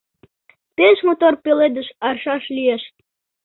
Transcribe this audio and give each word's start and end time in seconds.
Пеш 0.75 0.97
мотор 1.07 1.33
пеледыш 1.43 1.87
аршаш 2.07 2.43
лиеш. 2.55 2.83